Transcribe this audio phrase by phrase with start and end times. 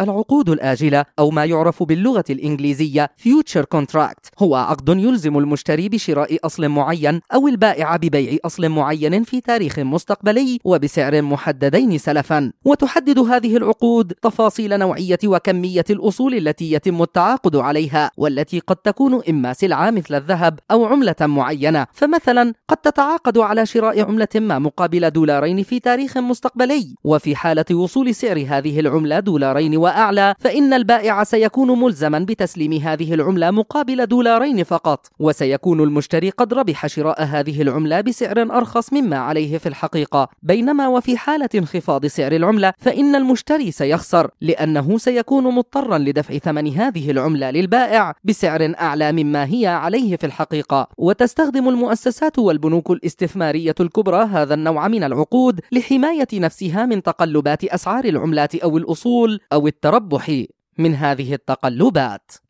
[0.00, 6.68] العقود الآجلة أو ما يعرف باللغة الإنجليزية future contract هو عقد يلزم المشتري بشراء أصل
[6.68, 12.52] معين أو البائع ببيع أصل معين في تاريخ مستقبلي وبسعر محددين سلفا.
[12.64, 19.52] وتحدد هذه العقود تفاصيل نوعية وكمية الأصول التي يتم التعاقد عليها والتي قد تكون إما
[19.52, 21.86] سلعة مثل الذهب أو عملة معينة.
[21.92, 26.94] فمثلا قد تتعاقد على شراء عملة ما مقابل دولارين في تاريخ مستقبلي.
[27.04, 33.50] وفي حالة وصول سعر هذه العملة دولارين وأعلى فإن البائع سيكون ملزما بتسليم هذه العملة
[33.50, 35.06] مقابل دولارين فقط.
[35.18, 40.28] وسيكون المشتري قد ربح شراء هذه العملة بسعر أرخص مما عليه في الحقيقة.
[40.42, 47.10] بينما وفي حالة انخفاض سعر العملة فإن المشتري سيخسر لأنه سيكون مضطرا لدفع ثمن هذه
[47.10, 50.88] العملة للبائع بسعر أعلى مما هي عليه في الحقيقة.
[50.98, 58.54] وتستخدم المؤسسات والبنوك الاستثمارية الكبرى هذا النوع من العقود لحماية نفسها من تقلبات أسعار العملات
[58.54, 60.44] أو الأصول أو التربح
[60.78, 62.32] من هذه التقلبات.